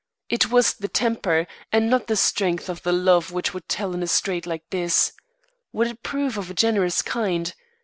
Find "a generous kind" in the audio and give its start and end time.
6.49-7.53